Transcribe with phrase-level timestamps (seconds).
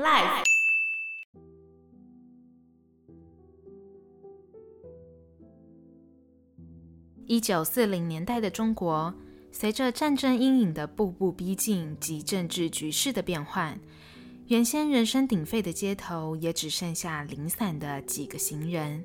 [0.00, 0.44] Life。
[7.26, 9.12] 一九四零年代的中国，
[9.52, 13.78] 随着战争阴影的步步逼近及政治局势的变换，
[14.46, 19.04] 原先人声鼎沸的街头也只剩下零散的几个行人，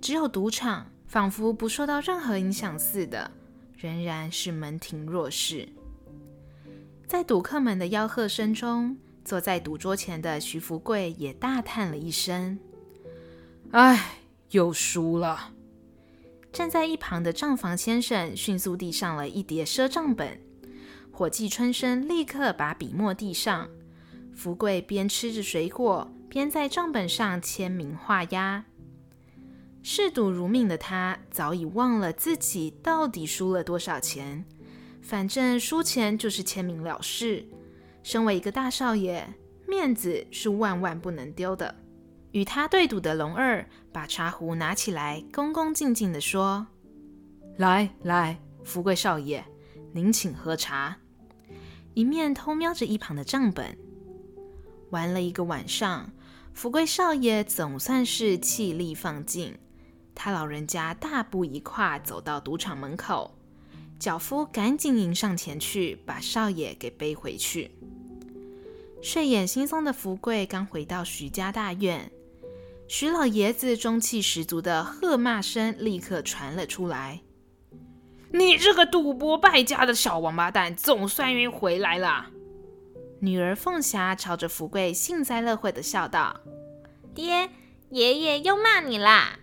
[0.00, 3.30] 只有赌场仿佛不受到任何影响似的，
[3.76, 5.68] 仍然是门庭若市。
[7.06, 8.96] 在赌客们的吆喝声中，
[9.26, 12.56] 坐在赌桌前的徐福贵也大叹了一声
[13.72, 14.20] ：“唉，
[14.52, 15.52] 又输了。”
[16.52, 20.40] 站在一旁的账房先生迅速递上了一叠赊账本，
[21.10, 23.68] 伙计春生立刻把笔墨递上。
[24.32, 28.64] 福贵边吃着水果，边在账本上签名画押。
[29.82, 34.44] 嗜赌如命的他早已忘了自己到底输了多少钱，
[35.02, 37.44] 反正输钱就是签名了事。
[38.06, 39.34] 身为一个大少爷，
[39.66, 41.74] 面子是万万不能丢的。
[42.30, 46.68] 与他对赌的龙二把茶壶拿起来，恭恭敬敬地说
[47.58, 49.44] ：“来来，福贵少爷，
[49.92, 50.96] 您请喝茶。”
[51.94, 53.76] 一面偷瞄着一旁的账本。
[54.90, 56.08] 玩了一个晚上，
[56.54, 59.58] 福贵少爷总算是气力放尽。
[60.14, 63.36] 他老人家大步一跨走到赌场门口，
[63.98, 67.72] 脚夫赶紧迎上前去，把少爷给背回去。
[69.02, 72.10] 睡眼惺忪的福贵刚回到徐家大院，
[72.88, 77.22] 徐老爷子中气十足的喝骂声立刻传了出来
[78.32, 82.30] ：“你这个赌博败家的小王八蛋，总算愿意回来了！”
[83.20, 86.40] 女儿凤霞朝着福贵幸灾乐祸地笑道
[87.14, 87.48] ：“爹，
[87.90, 89.38] 爷爷又骂你啦！”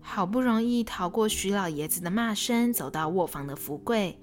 [0.00, 4.18] 好不容易逃过徐老爷子的骂声，走到卧房的福贵，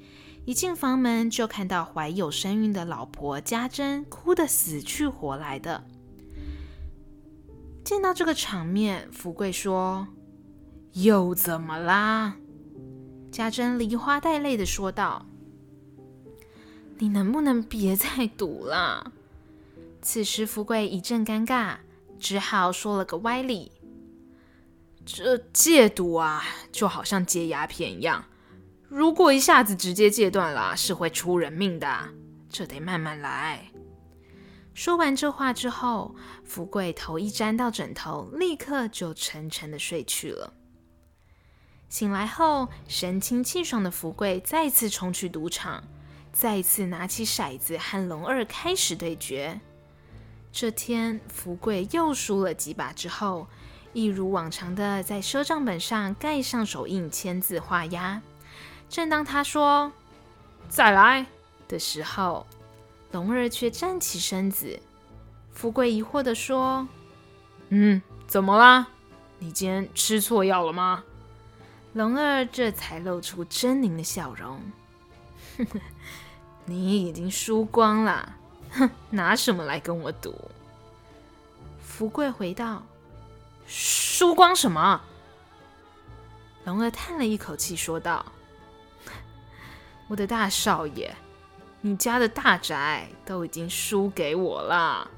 [0.46, 5.84] 一进房门就看到怀有身孕的老婆家珍哭得死去活来的。
[7.84, 10.08] 见到这个场面，福贵说
[10.94, 12.38] ：“又怎么啦？”
[13.32, 15.26] 家珍梨花带泪的说道。
[16.98, 19.12] 你能不能别再赌了？
[20.02, 21.78] 此时福贵一阵尴尬，
[22.20, 23.72] 只好说了个歪理
[25.06, 28.26] ：“这戒赌啊，就好像戒鸦片一样，
[28.94, 32.10] 如果一下子直接戒断了，是会出人命的。
[32.50, 33.72] 这得慢慢来。”
[34.76, 36.14] 说完这话之后，
[36.44, 40.52] 福贵头一沾到枕头，立刻就沉沉的睡去了。
[41.88, 45.82] 醒来后，神清气爽的福贵再次冲去赌场。
[46.34, 49.62] 再次拿起骰子和龙二开始对决。
[50.52, 53.48] 这天，福贵又输了几把之后，
[53.94, 58.22] 一如往常的在赊账本上盖上手印，签字画押。
[58.92, 59.90] 正当他说
[60.68, 61.26] “再来”
[61.66, 62.46] 的时候，
[63.14, 64.78] 龙儿却站起身子。
[65.54, 66.86] 福贵疑惑地说
[67.70, 68.90] ：“嗯，怎么啦？
[69.40, 71.06] 你今天吃错药了吗？”
[71.94, 74.62] 龙儿这才露出狰狞的笑容。
[75.58, 75.80] 哼哼，
[76.66, 78.36] 你已经输光了，
[78.72, 80.36] 哼，拿什么来跟我赌？
[81.82, 82.84] 福贵回道
[83.66, 85.02] ：“输光什么？”
[86.66, 88.26] 龙儿叹了一口气说道
[90.12, 91.10] ：“我的大少爷，
[91.80, 95.10] 你家的大宅都已经输给我了。”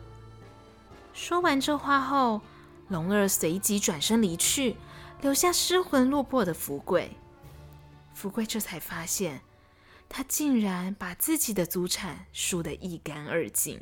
[1.16, 2.42] 说完这话后，
[2.90, 4.76] 龙二随即转身离去，
[5.22, 7.18] 留下失魂落魄的福贵。
[8.14, 9.42] 福贵这才发现。
[10.08, 13.82] 他竟然把自己的祖产输得一干二净。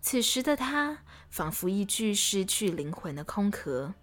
[0.00, 0.98] 此时的他
[1.28, 3.94] 仿佛一具失去灵魂的空壳，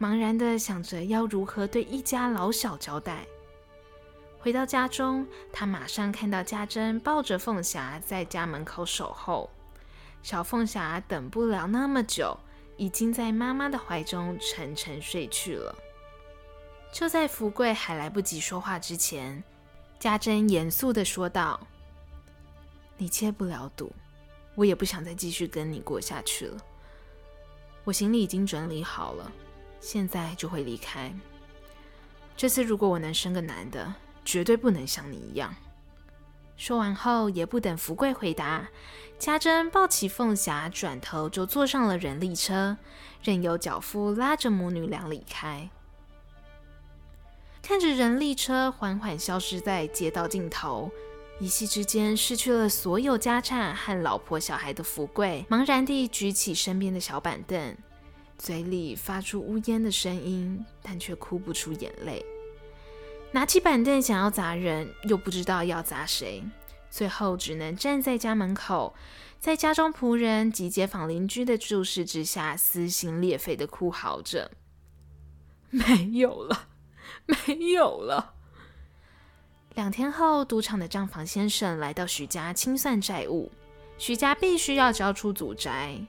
[0.00, 3.24] 茫然地想着要如何对一家老小交代。
[4.46, 9.50] 回到家中，他马上看到家珍抱着凤霞在家门口守候。
[10.22, 12.38] 小凤霞等不了那么久，
[12.76, 15.74] 已经在妈妈的怀中沉沉睡去了。
[16.92, 19.42] 就在福贵还来不及说话之前，
[19.98, 21.58] 家珍严肃地说道
[22.96, 23.92] ：“你戒不了赌，
[24.54, 26.56] 我也不想再继续跟你过下去了。
[27.82, 29.32] 我行李已经整理好了，
[29.80, 31.12] 现在就会离开。
[32.36, 33.92] 这次如果我能生个男的，
[34.26, 35.54] 绝对不能像你一样。”
[36.58, 38.68] 说完后，也不等福贵回答，
[39.18, 42.78] 家珍抱起凤霞，转头就坐上了人力车，
[43.22, 45.68] 任由脚夫拉着母女俩离开。
[47.60, 50.90] 看着人力车缓缓消失在街道尽头，
[51.38, 57.76] 一夕之间失去了所有家产和老婆小孩的福贵，茫然地举起身边的小板凳，
[58.38, 62.24] 嘴里发出呜咽的声音，但却哭不出眼泪。
[63.36, 66.42] 拿起板凳想要砸人，又不知道要砸谁，
[66.88, 68.94] 最后只能站在家门口，
[69.38, 74.50] 在家中仆人及街坊邻居的注视之下，撕心裂肺的哭嚎着
[75.68, 76.68] ：“没有了，
[77.26, 78.32] 没有了。”
[79.76, 83.52] 两天后，赌场的账房先生来到徐家清算债务，
[83.98, 86.00] 徐家必须要交出祖宅。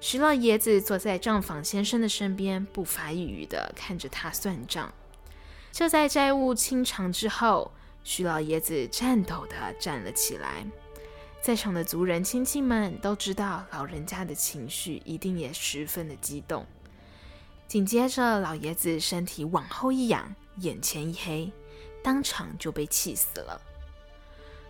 [0.00, 4.90] 徐老爷子坐在账房先生的身边，不发一语的看着他算账。
[5.72, 7.72] 就在债务清偿之后，
[8.04, 10.64] 徐老爷子颤抖的站了起来。
[11.40, 16.64] 在场的族人亲戚们都知道，老人家的情绪一定也十分的激动。
[17.66, 21.50] 紧接着，老爷子身体往后一仰，眼前一黑。
[22.04, 23.60] 当场就被气死了。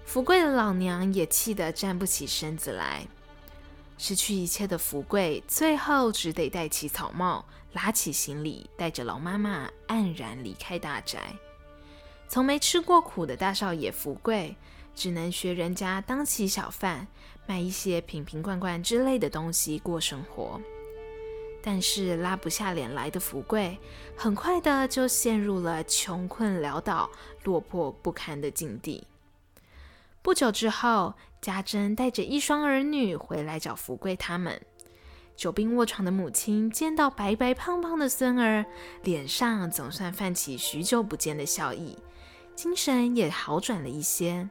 [0.04, 3.06] 福贵的老娘也气得站不起身子来。
[3.98, 11.18] 失去一切的福贵，最后只得戴起草帽，拉起行李，带着老妈妈黯然离开大宅。
[12.28, 14.56] 从没吃过苦的大少爷福贵，
[14.94, 17.06] 只能学人家当起小贩，
[17.46, 20.60] 卖一些瓶瓶罐罐之类的东西过生活。
[21.64, 23.78] 但是拉不下脸来的福贵，
[24.16, 27.08] 很快的就陷入了穷困潦倒、
[27.44, 29.06] 落魄不堪的境地。
[30.22, 34.60] 不久之后，家珍带着一双儿女回来找福贵他们。
[35.34, 38.64] 久病卧床的母亲见到白白胖胖的孙儿，
[39.02, 41.98] 脸上总算泛起许久不见的笑意，
[42.54, 44.48] 精神也好转了一些。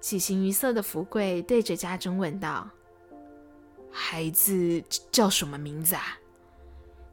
[0.00, 2.70] 喜形于色的福贵对着家珍问道。
[3.90, 4.80] 孩子
[5.10, 6.16] 叫什么名字啊？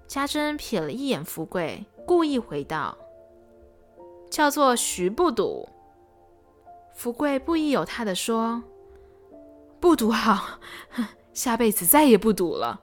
[0.08, 2.96] 家珍瞥了一眼福贵，故意回道
[4.30, 5.68] ：“叫做徐不赌。”
[6.98, 8.64] 福贵不疑有他的说
[9.80, 10.60] ：“不赌好，
[11.32, 12.82] 下辈子再也不赌了。”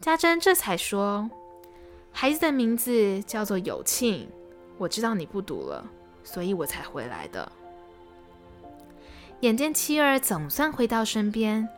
[0.00, 1.28] 家珍这才说
[2.10, 4.26] ：“孩子的名字叫做有庆，
[4.78, 5.86] 我知道你不赌了，
[6.24, 7.52] 所以我才回来的。”
[9.40, 11.68] 眼见妻儿总算回到身边。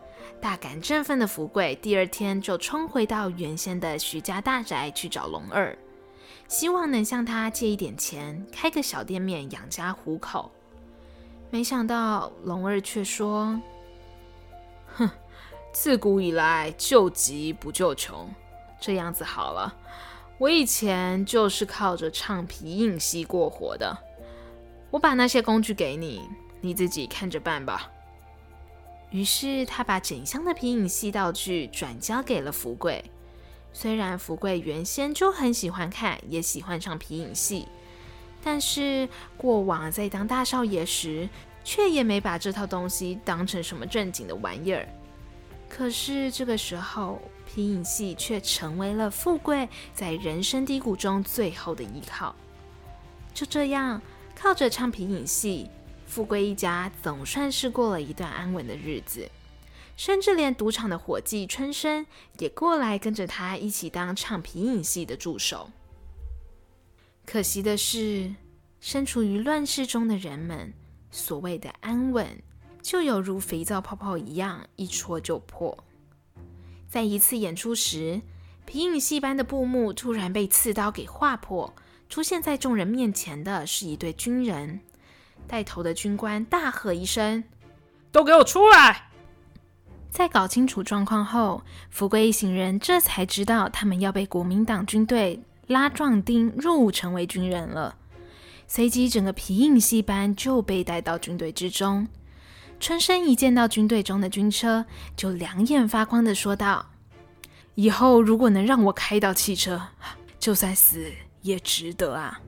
[0.41, 5.77] 大感振奋的福贵，第二天就冲回到原先的徐家大宅去找龙二，
[6.47, 10.53] 希望能向他借一点钱，开个小店面养家糊口。
[11.51, 13.61] 没想到龙二却说
[14.97, 15.11] ：“哼，
[15.73, 18.29] 自古以来救急不救穷，
[18.79, 19.75] 这样子好了，
[20.39, 23.97] 我以前就是靠着唱皮影戏过活的，
[24.91, 26.23] 我把那些工具给你，
[26.61, 27.91] 你自己看着办吧。”
[29.11, 33.03] 于是他把整箱的皮影戏道具转交给了福贵。
[33.73, 37.67] 虽然福贵原先就很喜欢看，也喜欢唱皮影戏，
[38.43, 41.29] 但是过往在当大少爷时，
[41.65, 44.89] 却也没把这套东西当成什么正经的玩意儿。
[45.69, 52.35] 可是这个时候，皮影戏却成为了富贵在人生低谷中最后的依靠。
[53.35, 54.01] 就这样，
[54.35, 55.69] 靠着唱皮影戏。
[56.07, 59.31] 富贵一家总算是过了一段安稳的日子，
[59.95, 62.07] 甚至连赌场的伙计春生
[62.39, 65.71] 也过来跟着他一起当唱皮影戏的助手。
[67.31, 68.35] 可惜的是，
[68.81, 70.73] 身处于乱世中的人们，
[71.11, 72.27] 所谓的安稳，
[72.81, 75.77] 就犹如肥皂泡泡一样，一戳就破。
[76.89, 78.23] 在一次演出时，
[78.65, 81.75] 皮影戏班的布幕突然被刺刀给划破，
[82.09, 84.81] 出现在众人面前的是一队军人。
[85.47, 87.45] 带头的军官大喝一声
[88.11, 89.11] ：“都给我出来！”
[90.09, 97.95] 在搞清楚状况后，福贵一行人这才知道他们要被国民党军队拉壮丁入伍成为军人了。
[98.67, 102.09] 随即，整个皮影戏班就被带到军队之中。
[102.81, 104.85] 春生一见到军队中的军车，
[105.17, 106.91] 就两眼发光的说道
[107.75, 109.81] ：“以后如果能让我开到汽车，
[110.39, 111.11] 就算死
[111.43, 112.41] 也值得啊！”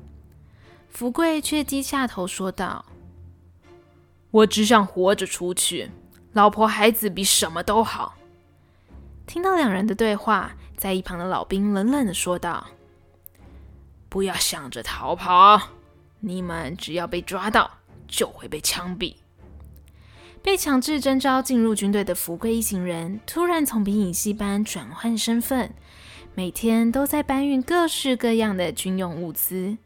[0.89, 2.85] 福贵却低下头说道
[4.31, 5.91] ：“我只想活着出去，
[6.33, 8.15] 老婆孩子比什么都好。”
[9.27, 12.67] 听到两人的对话，在一旁的老兵冷冷的说道
[14.11, 15.71] ：“不要想着逃跑，
[16.19, 19.15] 你们只要被抓到，就会被枪毙。”
[20.43, 25.75] 被强制征召进入军队的福贵一行人，突然从皮影戏班转换身份，
[26.35, 29.77] 每天都在搬运各式各样的军用物资。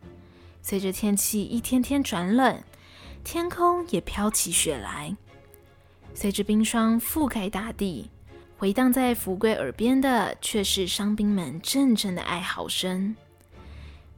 [0.63, 2.63] 随着天气一天天转冷，
[3.25, 5.17] 天空也飘起雪来。
[6.15, 8.09] 随着冰霜覆盖大地，
[8.57, 13.17] 回荡在福贵耳边的却是伤兵们阵阵的哀嚎声。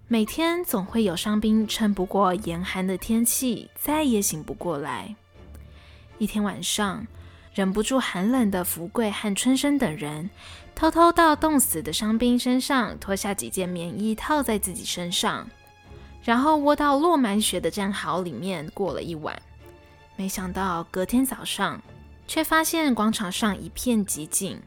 [0.08, 5.16] 每天总会有伤兵撑不过严寒的天气，再也醒不过来。
[6.18, 7.04] 一天晚上，
[7.52, 10.30] 忍不住寒冷的福贵和春生等人，
[10.76, 15.44] 偷偷到冻死的伤兵身上脱下几件棉衣，套在自己身上。
[16.22, 19.36] 然后窝到落满雪的战壕里面过了一晚，
[20.14, 21.82] 没想到隔天早上，
[22.28, 24.62] 却发现广场上一片寂静。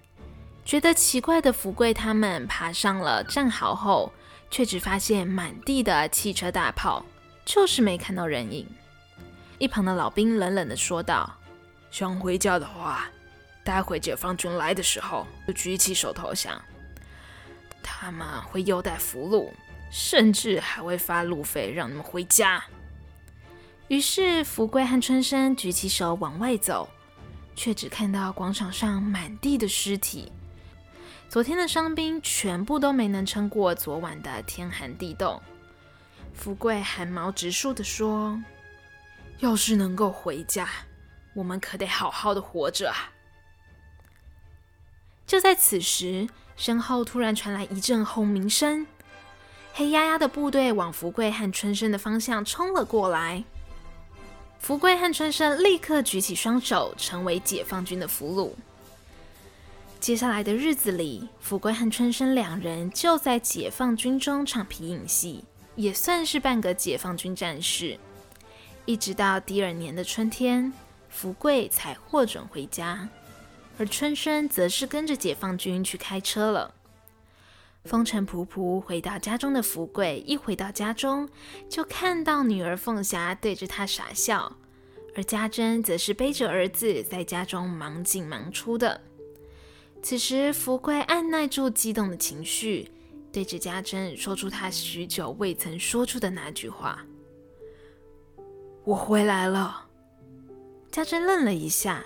[0.65, 4.12] 觉得奇怪的福贵他们爬上了战壕后，
[4.50, 7.06] 却只发现满地的汽车大炮，
[7.46, 8.68] 就是没看到人影。
[9.58, 11.36] 一旁的老兵冷冷地说道
[11.91, 13.10] ：“想回家的话，
[13.63, 16.62] 待会解放军来的时候，就举起手投降。
[17.84, 19.51] 他们会优待俘虏，
[19.91, 22.63] 甚至还会发路费让你们回家。”
[23.89, 26.88] 于是福贵和春生举起手往外走，
[27.56, 30.32] 却只看到广场上满地的尸体。
[31.30, 35.40] 昨天的伤兵全部都没能撑过昨晚的天寒地冻。
[36.34, 38.42] 福贵寒毛直竖地说
[39.38, 40.68] ：“要是能够回家，
[41.36, 43.14] 我们可得好好的活着啊！”
[45.28, 48.88] 就在此时，身后突然传来一阵轰鸣声，
[49.72, 53.44] 黑压压的部队往福贵和春生的方向冲了过来。
[54.58, 58.52] 福贵和春生立刻举起双手，成为解放军的俘虏。
[60.00, 65.44] 接下来的日子里，福贵和春生两人就在解放军中唱皮影戏，
[65.75, 68.00] 也算是半个解放军战士。
[68.86, 70.72] 一直到第二年的春天，
[71.10, 73.10] 福贵才获准回家，
[73.77, 76.74] 而春生则是跟着解放军去开车了。
[77.84, 81.27] 风尘仆仆回到家中的福贵，一回到家中
[81.70, 84.56] 就看到女儿凤霞对着他傻笑，
[85.13, 89.01] 而家珍则是背着儿子在家中忙进忙出的。
[90.01, 92.89] 此时，福贵按捺住激动的情绪，
[93.32, 97.06] 对着家珍说出他许久未曾说出的那句话
[98.86, 99.88] ：“我回来了。”
[100.89, 102.03] 家珍愣了一下，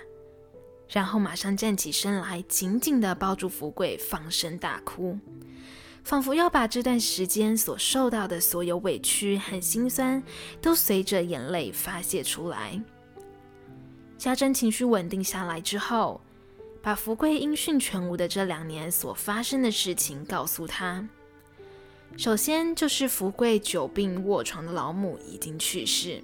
[0.90, 5.18] 然后马上站起身来，紧紧地抱住福贵，放声大哭，
[6.04, 10.22] 仿佛要把这段时间所受到的所有委屈和心酸，
[10.60, 12.82] 都随着眼泪发泄出来。
[14.18, 16.20] 家珍情绪稳定下来之后，
[16.84, 21.08] 把福贵音讯全无的这两年所发生的事情告诉他。
[22.18, 26.22] 首先就是福贵久病卧床的老母已经去世，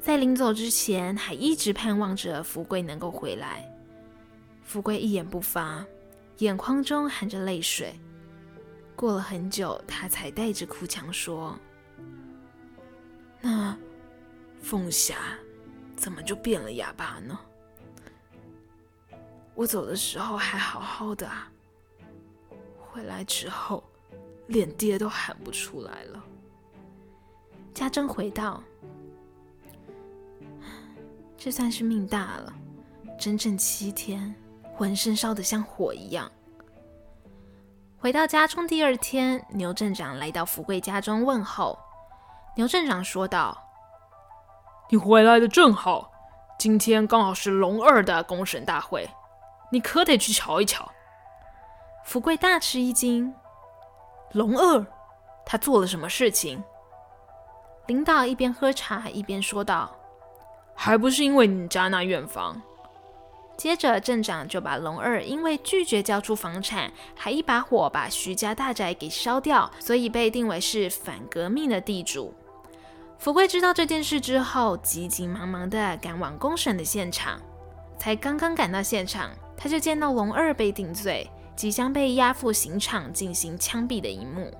[0.00, 3.64] 在临走之前还一直盼望着福贵能够回来。
[4.64, 5.86] 福贵一言不发，
[6.38, 7.94] 眼眶中含着泪水。
[8.96, 11.56] 过了很久，他才带着哭腔说
[13.40, 13.78] ：“那
[14.60, 15.14] 凤霞
[15.94, 17.38] 怎么就变了哑巴呢？”
[19.56, 21.50] 我走的时候还好好的啊，
[22.78, 23.82] 回来之后
[24.48, 26.22] 连爹都喊不出来了。
[27.72, 28.62] 家珍回道
[31.38, 32.52] ：“这算是命大了，
[33.18, 34.34] 整整七天，
[34.74, 36.30] 浑身烧得像火一样。”
[37.98, 41.78] 回到家中第二天，牛镇长来到福贵家中问候。
[42.56, 43.56] 牛镇长说道
[44.90, 46.12] ：“你回来的正好，
[46.58, 49.08] 今天刚好是龙二的公审大会。”
[49.70, 50.90] 你可得去瞧一瞧。
[52.04, 53.34] 福贵大吃一惊，
[54.32, 54.86] 龙二，
[55.44, 56.62] 他做了什么事情？
[57.86, 59.96] 领导一边喝茶一边说道
[60.74, 62.60] ：“还不是因为你家那院房。”
[63.56, 72.34] 接着镇长就把龙二因为拒绝交出房产，还一把火把徐家大宅给烧掉，所以被定为是反革命的地主。
[73.18, 77.40] 福贵知道这件事之后，急急忙忙地赶往公审的现场，
[77.98, 79.30] 才刚刚赶到现场。
[79.56, 84.52] 他就见到龙二被定罪，即将被押赴刑场进行枪毙的一幕。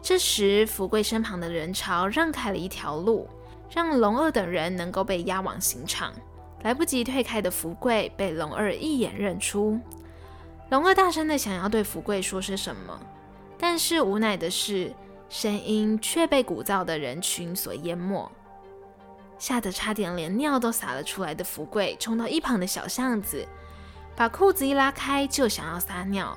[0.00, 3.28] 这时，福贵身旁的人潮让开了一条路，
[3.70, 6.12] 让龙二等人能够被押往刑场。
[6.62, 9.80] 来不及退开的福贵被龙二一眼认出。
[10.68, 13.00] 龙二大声的想要对福贵说些什么，
[13.58, 14.94] 但是无奈的是，
[15.28, 18.30] 声音却被鼓噪的人群所淹没。
[19.38, 23.46] 吓得差点连尿都洒了出来的福贵，冲到一旁的小巷子。
[24.20, 26.36] 把裤子一拉开，就想要撒尿。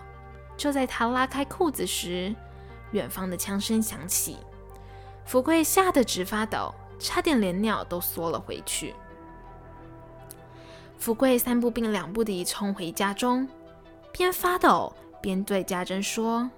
[0.55, 2.33] 就在他拉开裤子时，
[2.91, 4.37] 远方的枪声响起，
[5.25, 8.95] 福贵吓得直发抖，差点连尿都缩了回去。
[10.97, 13.45] 福贵三步并两步地冲回家中，
[14.13, 16.49] 边发抖边对家珍说：“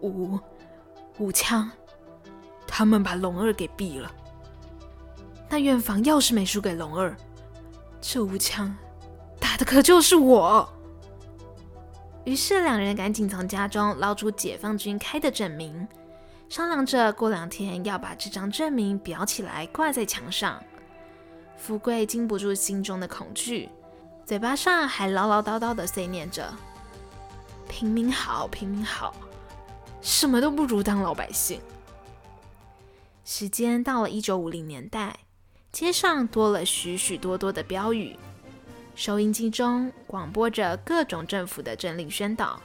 [0.00, 0.38] 五
[1.18, 1.68] 五枪，
[2.68, 4.08] 他们把龙二给毙了。
[5.48, 7.12] 那院房要是没输给龙二，
[8.00, 8.72] 这五枪。”
[9.64, 10.68] 可就是我。
[12.24, 15.86] 于是两人赶紧从家中捞出解放军开的证明，
[16.48, 20.62] 商量着过两天要把这张证明裱起来挂在墙上。
[21.56, 23.68] 福贵禁不住心中的恐惧，
[24.24, 26.52] 嘴巴上还唠唠叨叨的碎念着
[27.68, 29.14] ：“平民好，平民好，
[30.00, 31.60] 什么都不如当老百姓。”
[33.24, 35.16] 时间到了一九五零年代，
[35.70, 38.16] 街上多了许许多多的标语，
[38.94, 42.60] 收音机中广播着各种政府的政令宣导，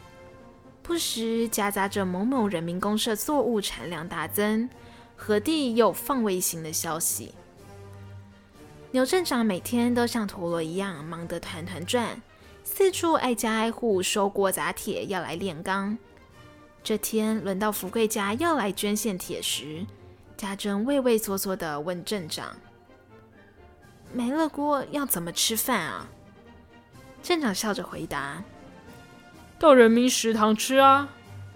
[0.83, 4.69] 不时夹杂着某某人民公社作物产量大增，
[5.15, 7.33] 何地又放卫星的消息。
[8.91, 12.21] 牛镇长每天都像陀螺一样忙得团团转，
[12.63, 15.97] 四处挨家挨户收锅砸铁要来炼钢。
[16.83, 19.85] 这天轮到福贵家要来捐献铁时，
[20.35, 22.55] 家珍畏畏缩缩地问镇长
[24.13, 26.09] ：“没了锅要怎么吃饭啊？”
[27.21, 28.43] 镇长笑着回答
[29.59, 31.09] ：“到人民食堂吃啊，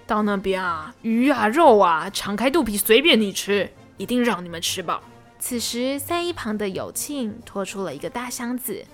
[0.05, 5.01] 到那边啊，鱼啊肉啊，敞开肚皮随便你吃，一定让你们吃饱。”
[5.39, 8.85] 此时，在一旁的友庆拖出了一个大箱子，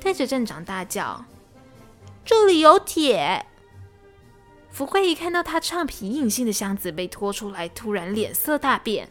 [0.00, 1.24] 对着镇长大叫
[2.24, 3.44] ：“这里有铁！”
[4.70, 9.06] 福贵一看到他唱皮影戏的箱子被拖出来，突然脸色大变，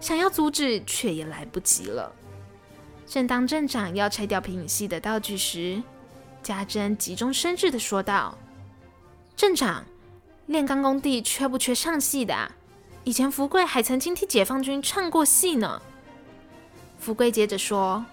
[0.00, 2.12] 想要阻止，却也来不及了。
[3.06, 5.80] 正当镇长要拆掉皮影戏的道具时，
[6.42, 8.36] 家珍急中生智的说道
[9.36, 9.84] ：“镇长，
[10.46, 12.52] 炼钢工地缺不缺唱戏的？
[13.04, 15.80] 以前福贵还曾经替解放军唱过戏呢。”
[16.98, 18.04] 福贵接着说：“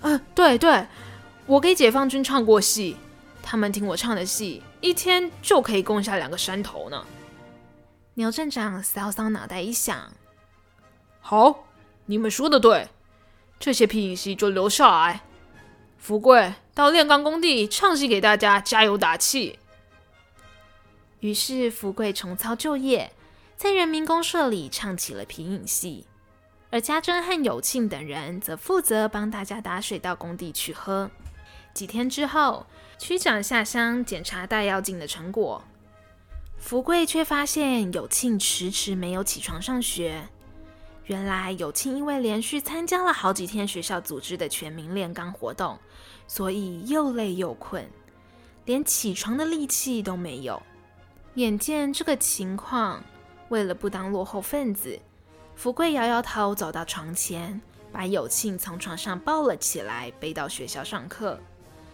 [0.00, 0.86] 嗯、对对，
[1.46, 2.96] 我给解放军唱过戏，
[3.42, 7.04] 他们听我唱的戏，一天就可以攻下两个山头呢。”
[8.14, 10.12] 牛镇长搔搔脑袋一想
[11.20, 11.64] ：“好，
[12.06, 12.88] 你们说的对，
[13.58, 15.22] 这些皮影戏就留下来。
[16.02, 19.60] 福贵到炼钢工地唱戏给大家加油打气。”
[21.20, 23.12] 于是福贵重操旧业，
[23.56, 26.04] 在人民公社里唱起了皮影戏。
[26.70, 31.08] 而家珍和有庆等人则负责帮大家打水到工地去喝。
[31.72, 32.66] 几天之后，
[32.98, 35.62] 区长下乡检查大跃进的成果，
[36.58, 40.28] 福贵却发现有庆迟迟没有起床上学。
[41.06, 45.78] 原来有庆因为连续参加了好几天学校组织的全民炼钢活动，
[46.28, 47.84] 所以又累又困，
[48.64, 50.62] 连起床的力气都没有。
[51.34, 53.02] 眼见这个情况，
[53.48, 54.98] 为了不当落后分子。
[55.56, 57.60] 福贵摇摇头，走到床前，
[57.90, 61.38] 把有庆从床上抱了起来，背到学校上课。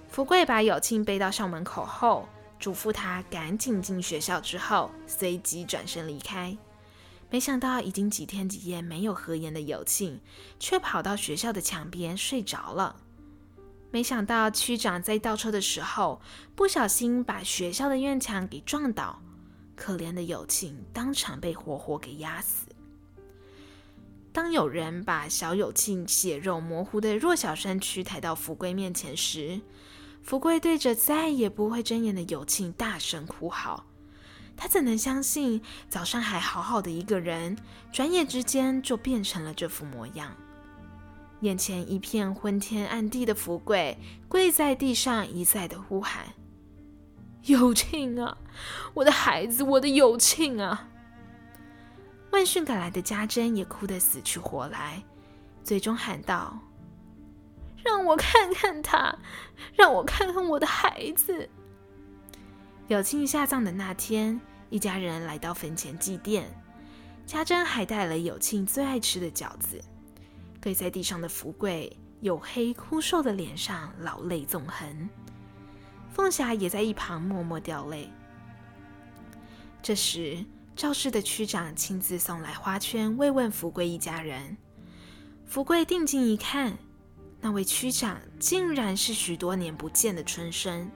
[0.08, 6.56] 福贵把有庆背到校门口后，嘱咐他赶紧进学校，之后随即转身离开。
[7.30, 10.20] 没想到，已经几天几夜没有合眼的友庆，
[10.58, 12.96] 却跑到学校的墙边睡着了。
[13.90, 16.20] 没想到区长在倒车的时候，
[16.54, 19.20] 不小心把学校的院墙给撞倒，
[19.76, 22.66] 可怜的友庆当场被活活给压死。
[24.32, 29.60] 当有人把小友庆血肉模糊的弱小身躯抬到福贵面前时，
[30.22, 33.84] 福贵对着再也不会睁眼的友庆大声哭嚎。
[34.58, 37.56] 他怎能相信早上还好好的一个人，
[37.92, 40.36] 转眼之间就变成了这副模样？
[41.42, 43.96] 眼前一片昏天暗地的福贵
[44.28, 46.26] 跪在地上，一再的呼喊
[47.46, 48.36] ：“有庆啊，
[48.94, 50.88] 我的孩子，我的有庆啊！”
[52.32, 55.00] 问讯赶来的家珍也哭得死去活来，
[55.62, 56.58] 最终喊道
[57.84, 59.16] ：“让我看看他，
[59.76, 61.48] 让我看看我的孩子。”
[62.88, 66.44] 有庆下葬的那天，一家人来到坟前祭奠，
[67.26, 69.82] 家珍还带了有庆最爱吃的饺子。
[70.60, 75.08] 跪在地上的福贵，黝黑枯瘦的脸上老泪纵横，
[76.12, 78.10] 凤霞也在一旁默默掉泪。
[79.80, 84.56] 这时，赵氏的区长亲自送来花圈慰问福贵一家人。
[85.46, 86.76] 福贵定睛一看，
[87.40, 90.90] 那位区长竟然是许多年不见的春生。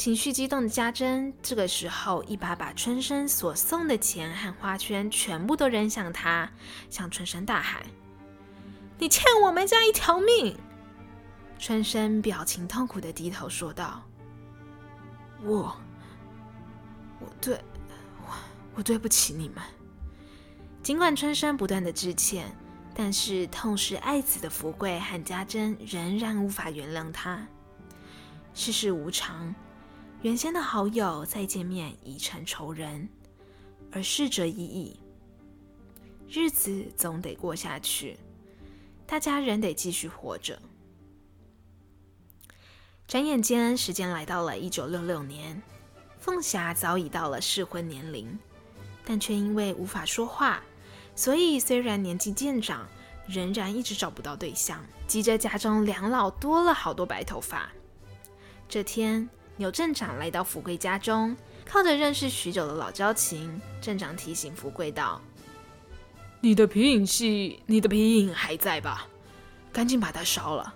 [0.00, 6.50] 情绪激动的家珍这个时候一把把春生所送的钱和花圈全部都扔向他，
[6.88, 7.82] 向春生大喊
[8.98, 10.56] ：“你欠我们家一条命！”
[11.60, 14.02] 春生表情痛苦的低头说道
[15.44, 15.76] ：“我，
[17.20, 17.60] 我对。”
[18.24, 18.32] 我
[18.76, 19.62] 我对不起你们。
[20.82, 22.50] 尽管春生不断的致歉，
[22.94, 27.46] 但是痛失爱子的福贵和家珍仍然无法原谅他。
[28.54, 29.54] 世事无常，
[30.22, 33.08] 原先的好友再见面已成仇人，
[33.90, 35.00] 而逝者已矣，
[36.28, 38.18] 日子总得过下去，
[39.06, 40.60] 大家仍得继续活着。
[43.08, 45.62] 转眼间，时间来到了一九六六年，
[46.18, 48.38] 凤霞早已到了适婚年龄。
[49.02, 50.62] 但却因为无法说话，
[51.16, 52.86] 所以虽然年纪渐长，
[53.26, 57.72] 仍然一直找不到对象，急着家中两老多了好多白头发。
[58.68, 59.28] 这天，
[59.60, 65.20] 牛镇长来到福贵家中，靠着认识许久的老交情，镇长提醒福贵道
[66.40, 69.06] ：“你的皮影戏，你的皮影还在吧？
[69.70, 70.72] 赶紧把它烧了，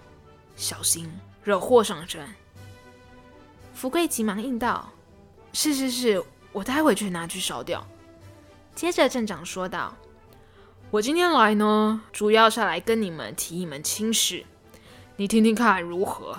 [0.55, 1.11] 小心
[1.43, 2.29] 惹祸上身。”
[3.73, 4.93] 福贵急忙应道
[5.55, 7.87] ：“是是是，我待会去拿去烧掉。”
[8.77, 9.97] 接着镇长说道
[10.93, 14.45] ：“我今天来呢，主要是来跟你们提一门亲事，
[15.17, 16.39] 你听听看如何？”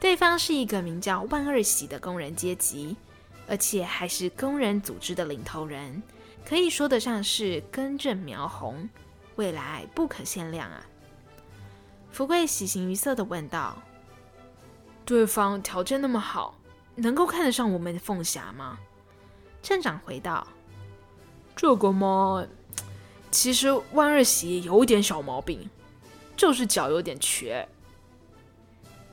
[0.00, 2.96] 对方是一个名叫万二喜的工人阶级，
[3.48, 6.02] 而且还是工人组织的领头人，
[6.46, 8.88] 可以说得上是根正苗红，
[9.34, 10.86] 未来不可限量啊！
[12.12, 13.76] 福贵喜形于色地问道
[15.04, 16.54] ：“对方条件那么好，
[16.94, 18.78] 能够看得上我们的凤霞吗？”
[19.60, 20.46] 镇长回道
[21.56, 22.46] ：“这个嘛，
[23.32, 25.68] 其实万二喜有点小毛病，
[26.36, 27.68] 就是脚有点瘸。”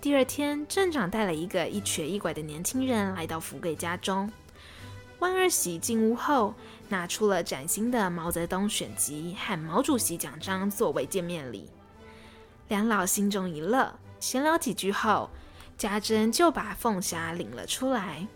[0.06, 4.32] 第二天，镇长带了一个一瘸一拐的年轻人来到福贵家中。
[5.18, 6.54] 万二喜进屋后，
[6.90, 11.72] 拿出了崭新的毛泽东选集和毛主席奖章作为见面礼。
[12.68, 15.32] 两老心中一乐，闲聊几句后，
[15.76, 18.28] 家珍就把凤霞领了出来。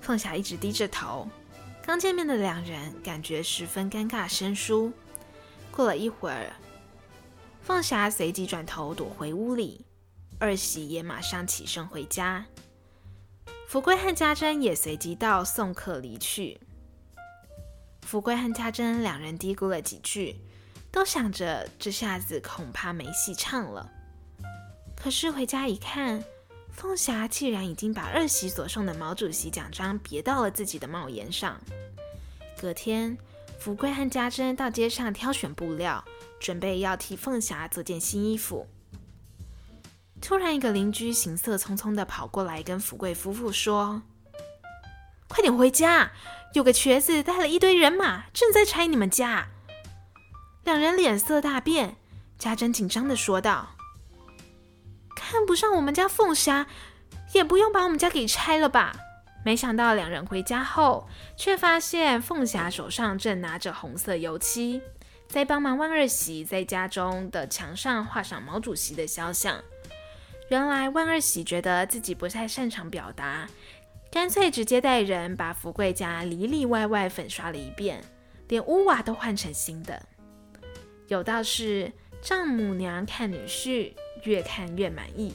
[0.00, 1.28] 凤霞一直低着头，
[1.86, 4.92] 刚见面的两人感觉十分尴尬生疏。
[5.70, 6.56] 过了一会儿，
[7.62, 9.84] 凤霞随即转头躲回屋里。
[10.42, 12.46] 二喜也马上起身回家，
[13.68, 16.60] 福贵和家珍也随即到送客离去。
[18.00, 20.34] 福贵和家珍两人嘀咕了几句，
[20.90, 23.88] 都想着这下子恐怕没戏唱了。
[24.96, 26.24] 可是回家一看，
[26.72, 31.60] 凤霞既然已经把二喜所送的毛主席奖章别到了自己的帽檐上。
[32.60, 33.16] 隔天，
[33.60, 36.04] 福贵和家珍到街上挑选布料，
[36.40, 38.66] 准备要替凤霞做件新衣服。
[40.22, 44.02] 突然，一个邻居行色匆匆的跑过来，跟福贵夫妇说
[45.28, 46.12] ：“快点回家，
[46.54, 49.48] 有个瘸子带了一堆人马，正在拆你们家。”
[50.62, 51.96] 两人脸色大变，
[52.38, 53.70] 家珍紧张的说道
[55.16, 56.68] ：“看不上我们家凤霞，
[57.34, 58.94] 也不用把我们家给拆了吧？”
[59.44, 64.80] 没想到两人回家后，却发现凤霞手上正拿着红色油漆，
[65.28, 69.60] 在帮忙万二喜在家中的墙上画上毛主席的肖像。
[70.52, 73.48] 原来万二喜觉得自己不太擅长表达，
[74.10, 78.04] 干脆直接带人把福贵家里里外外粉刷了一遍，
[78.48, 80.06] 连屋瓦都换成新的。
[81.08, 85.34] 有道是丈母娘看女婿，越看越满意。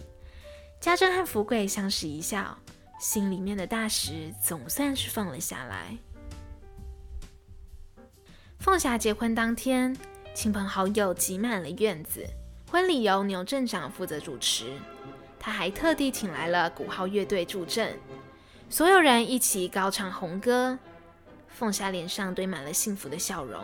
[0.80, 2.56] 家珍和福贵相视一笑，
[3.00, 5.98] 心里面的大石总算是放了下来。
[8.60, 9.98] 凤霞结婚当天，
[10.36, 12.24] 亲朋好友挤满了院子，
[12.70, 14.74] 婚礼由牛镇长负责主持。
[15.40, 17.98] 他还特地请来了鼓号乐队助阵，
[18.70, 20.78] 所有人一起高唱红歌。
[21.48, 23.64] 凤霞脸上堆满了幸福的笑容。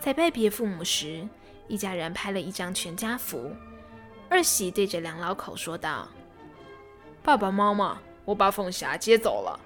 [0.00, 1.28] 在拜别父母时，
[1.68, 3.52] 一家人拍了一张全家福。
[4.28, 6.08] 二喜对着两老口说道
[7.22, 9.60] ：“爸爸妈妈，我把凤霞接走了，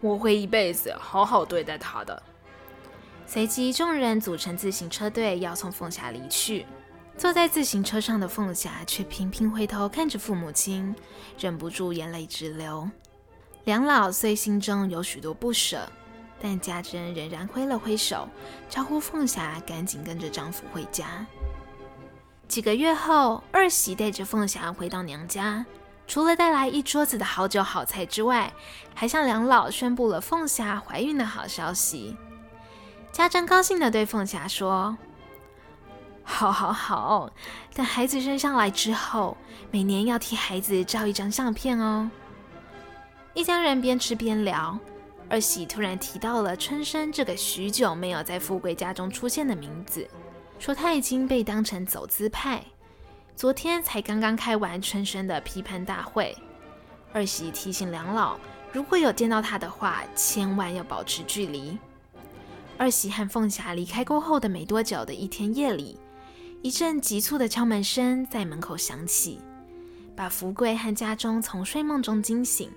[0.00, 2.22] 我会一辈子好好对待她的。”
[3.26, 6.64] 随即，众人组成自行车队，要送凤霞离去。
[7.16, 10.94] 坐在自行车上的凤霞却频频回头看着父母亲，
[11.38, 12.88] 忍不住眼泪直流。
[13.64, 15.88] 梁老虽心中有许多不舍，
[16.40, 18.28] 但家珍仍然挥了挥手，
[18.68, 21.24] 招呼凤霞赶紧跟着丈夫回家。
[22.46, 25.64] 几个月后，二喜带着凤霞回到娘家，
[26.06, 28.52] 除了带来一桌子的好酒好菜之外，
[28.92, 32.16] 还向梁老宣布了凤霞怀孕的好消息。
[33.12, 34.98] 家珍高兴地对凤霞说。
[36.24, 37.30] 好，好，好！
[37.74, 39.36] 等孩子生下来之后，
[39.70, 42.10] 每年要替孩子照一张相片哦。
[43.34, 44.78] 一家人边吃边聊，
[45.28, 50.08] 二喜突然提到了春生这个许久没有在富贵家中出现的名字，
[50.58, 52.64] 说他已经被当成走资派，
[53.36, 56.36] 昨天才刚刚开完春生的批判大会。
[57.12, 58.36] 二喜提醒两老，
[58.72, 61.78] 如果有见到他的话，千万要保持距离。
[62.76, 65.98] 二喜和凤霞离开过后的没多久的一天夜里。
[66.64, 69.38] 一阵急促的敲门声在门口响起，
[70.16, 72.70] 把福贵和家中从睡梦中惊醒。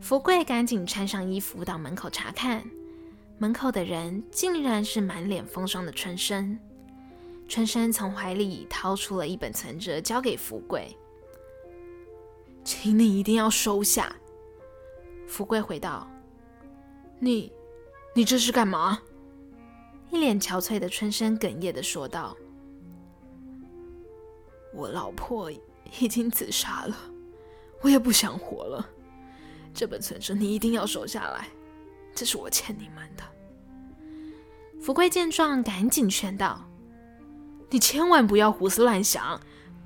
[0.00, 2.62] 福贵赶紧穿上衣服到门口查看，
[3.36, 6.56] 门口的人竟然是满脸风霜的春生。
[7.48, 10.96] 春生从怀里掏出了一本存折，交给福贵
[12.62, 14.14] ：“请你一定要收下。”
[15.26, 16.08] 福贵回道
[17.18, 17.52] ：“你，
[18.14, 19.00] 你这是干嘛？”
[20.12, 22.36] 一脸憔悴的春生哽咽地说道。
[24.74, 25.50] 我老婆
[25.98, 26.96] 已经自杀了，
[27.80, 28.88] 我也不想活了。
[29.72, 31.48] 这本存折你一定要收下来，
[32.14, 33.22] 这是我欠你们的。
[34.80, 36.68] 福贵见状，赶紧劝道
[37.70, 39.40] ：“你千万不要胡思乱想，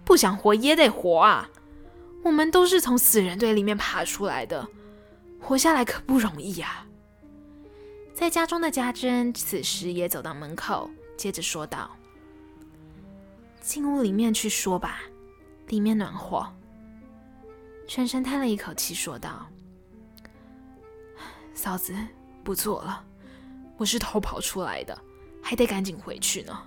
[0.04, 1.48] 不想活也得活啊！
[2.24, 4.66] 我们都是从死人堆里面爬出来的，
[5.40, 6.86] 活下来可不容易啊。”
[8.12, 11.96] 在家中的家珍此时也走到门口，接着说道
[13.68, 15.02] ：“进屋里面去说吧，
[15.66, 16.50] 里面暖和。”
[17.86, 19.46] 春生叹了一口气，说道
[21.52, 21.94] ：“嫂子，
[22.42, 23.04] 不做了，
[23.76, 24.98] 我是偷跑出来的，
[25.42, 26.62] 还得赶紧回去呢。”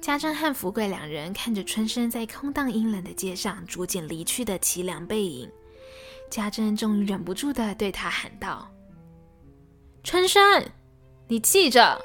[0.00, 5.50] 家珍和福贵两人看着春生在空荡阴冷的街上逐渐离去的凄凉背影，
[6.30, 8.66] 家珍终于忍不住的对他喊道
[10.02, 10.64] ：“春生，
[11.28, 12.00] 你记着，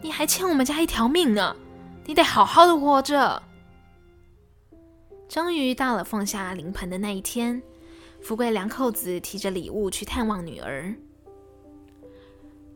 [0.00, 1.54] 你还欠我们家一条命呢，
[2.10, 3.40] 你得好好的活着。”
[5.30, 7.62] 终于到了放下临盆的那一天，
[8.20, 10.92] 福贵两口子提着礼物去探望女儿。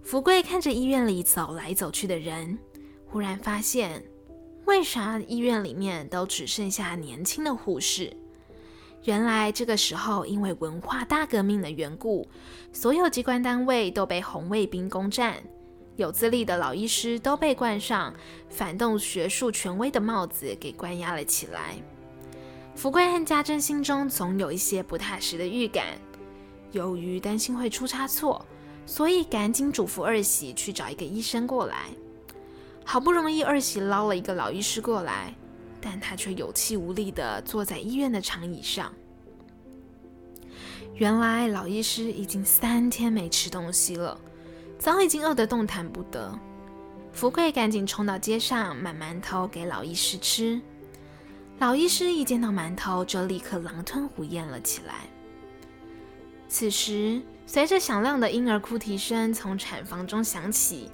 [0.04, 2.56] 福贵看着医院里走来走去的人，
[3.08, 4.04] 忽然发现，
[4.66, 8.16] 为啥医院里面都只剩下年轻的护士？
[9.02, 12.24] 原来这个时候，因为文化大革命的缘故，
[12.72, 15.42] 所有机关单位都被红卫兵攻占，
[15.96, 18.12] 有资历的老医师都被冠上
[18.48, 21.76] 反动学术权威的帽子给关押了起来。
[22.74, 25.96] 福贵和家珍心中总有一些不踏实的预感，
[26.72, 28.44] 由于担心会出差错，
[28.84, 31.86] 所以赶紧嘱咐二喜去找一个医生过来。
[32.84, 35.32] 好不容易二喜捞了一个老医师过来，
[35.80, 38.92] 但他却有气无力地坐在医院的长椅上。
[40.96, 44.20] 原来老医师已经三天没吃东西了，
[44.78, 46.38] 早已经饿得动弹不得。
[47.12, 50.60] 福贵赶紧冲到街上买馒头给老医师吃。
[51.58, 54.94] 老医师一见到馒头，就立刻狼吞虎咽了起来。
[56.48, 60.90] 此时，随着响亮的婴儿哭啼声从产房中响起，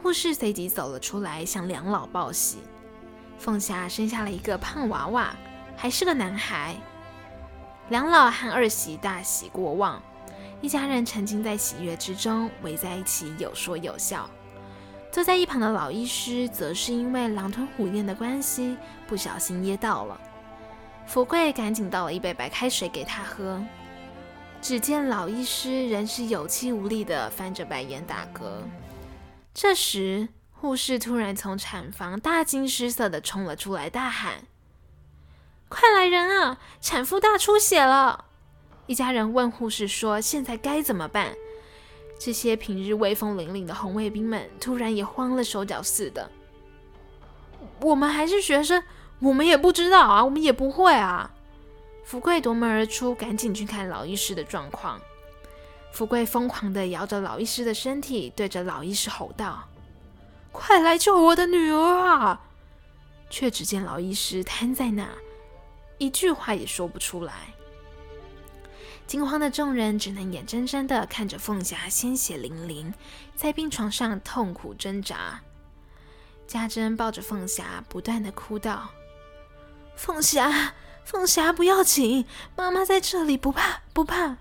[0.00, 2.58] 护士随即走了出来，向两老报喜：
[3.36, 5.34] 凤霞生下了一个胖娃娃，
[5.76, 6.76] 还是个男孩。
[7.88, 10.00] 两老和二喜大喜过望，
[10.60, 14.28] 一家人沉浸在喜悦之中，围在一起有说有笑。
[15.10, 18.76] 坐在一旁的老医师，则是因为狼吞虎咽的关系，
[19.08, 20.20] 不小心噎到了。
[21.06, 23.60] 福贵赶紧倒了一杯白开水给他喝。
[24.62, 28.62] 只见老医师仍是有气无力地翻着白眼打嗝。
[29.52, 34.44] 这时，护士突然从产房大惊失色地冲了出来，大喊
[35.68, 36.58] ：“快来人啊！
[36.80, 38.26] 产妇大出血了！”
[38.90, 41.32] 一家人问护士说：“现在该怎么办？”
[42.18, 46.28] 这些平日威风凛凛的红卫兵们突然也慌了手脚似的。
[47.82, 48.82] 我们还是学生，
[49.20, 51.30] 我们也不知道啊，我们也不会啊。
[52.04, 55.00] 福贵夺门而出，赶紧去看老医师的状况。
[55.92, 59.68] 福贵疯狂地摇着老医师的身体，对着老医师吼道
[60.50, 62.40] ：“快来救我的女儿啊！”
[63.30, 65.06] 却只见老医师瘫在那，
[65.98, 67.49] 一句话也说不出来。
[69.10, 72.94] 惊慌的众人只能眼睁睁地看着凤霞鲜血淋淋，
[73.34, 75.40] 在病床上痛苦挣扎。
[76.46, 78.88] 家珍抱着凤霞，不断地哭道
[79.98, 84.36] ：“凤霞，凤霞，不要紧，妈妈在这里，不怕，不怕。”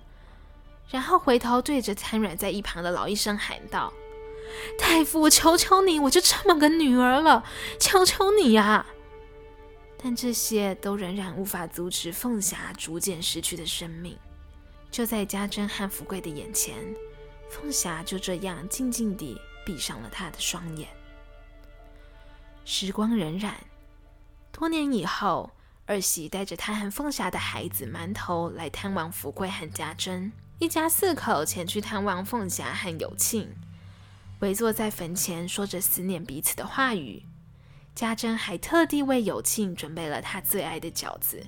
[0.91, 3.91] 然后回头对着瘫软在一旁的老医生喊道
[4.77, 7.43] ：“大夫，我求求你，我就这么个女儿了，
[7.79, 8.85] 求求你呀！”
[9.97, 14.15] 但这些都仍然无法阻止凤霞逐渐失去的生命。
[14.91, 16.75] 就在家珍和福贵的眼前，
[17.49, 20.89] 凤霞就这样静静地闭上了她的双眼。
[22.65, 23.53] 时光荏苒，
[24.51, 25.51] 多年以后，
[25.85, 33.55] 二喜带着他和凤霞的孩子馒头来探望福贵和家珍，一家四口前去探望凤霞和有庆，
[34.39, 37.23] 围坐在坟前，说着思念彼此的话语。
[37.95, 41.45] 家珍还特地为有庆准备了他最爱的饺子。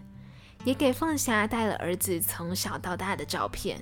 [0.64, 3.82] 也给凤霞带了儿子从小到大的照片。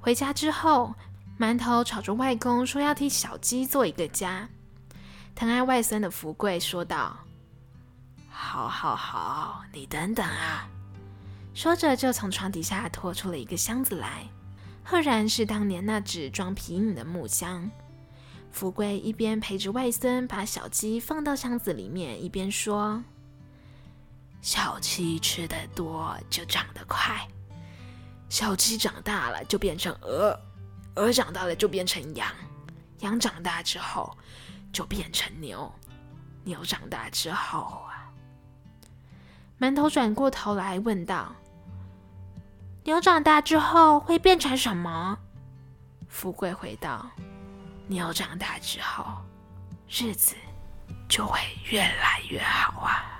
[0.00, 0.94] 回家之后，
[1.38, 4.48] 馒头吵着外公说要替小鸡做一个家。
[5.34, 7.16] 疼爱外孙的福贵说道
[8.28, 10.68] ：“好，好，好，你等等啊！”
[11.54, 14.26] 说着就从床底下拖出了一个箱子来，
[14.84, 17.68] 赫然是当年那只装皮影的木箱。
[18.52, 23.02] 福贵一边陪着外孙把小鸡放到箱子里面，一边说。
[24.42, 27.28] 小鸡吃得多就长得快，
[28.28, 30.38] 小鸡长大了就变成鹅，
[30.96, 32.26] 鹅长大了就变成羊，
[33.00, 34.16] 羊长大之后
[34.72, 35.70] 就变成牛，
[36.42, 38.08] 牛长大之后啊，
[39.60, 41.34] 馒头转过头来问道
[42.84, 45.18] ：“牛长大之后会变成什么？”
[46.08, 47.10] 富贵回道
[47.88, 49.04] ：“牛长大之后，
[49.86, 50.34] 日子
[51.08, 51.38] 就会
[51.70, 53.19] 越来越好啊。